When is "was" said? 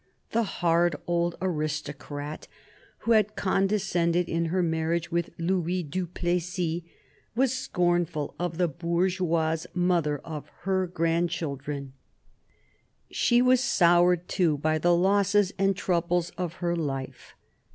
7.35-7.53, 13.43-13.61